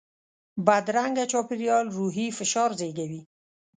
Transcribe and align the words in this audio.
بدرنګه 0.65 1.25
چاپېریال 1.31 1.85
روحي 1.97 2.27
فشار 2.37 2.71
زیږوي 2.79 3.21